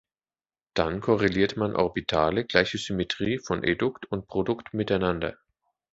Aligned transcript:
Dann 0.73 0.99
korreliert 0.99 1.57
man 1.57 1.75
Orbitale 1.75 2.43
gleicher 2.43 2.79
Symmetrie 2.79 3.37
von 3.37 3.63
Edukt 3.63 4.07
und 4.07 4.25
Produkt 4.25 4.73
miteinander. 4.73 5.37